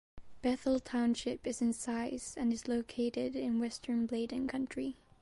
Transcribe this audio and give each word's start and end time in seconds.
Bethel 0.41 0.79
Township 0.79 1.45
is 1.45 1.61
in 1.61 1.73
size 1.73 2.33
and 2.35 2.51
is 2.51 2.67
located 2.67 3.35
in 3.35 3.59
western 3.59 4.07
Bladen 4.07 4.47
County. 4.47 4.97